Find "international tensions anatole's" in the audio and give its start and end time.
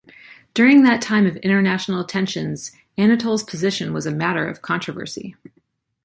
1.35-3.43